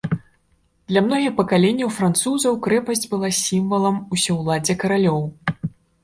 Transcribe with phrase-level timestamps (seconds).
[0.91, 5.21] Для многіх пакаленняў французаў крэпасць была сімвалам усеўладдзя каралёў.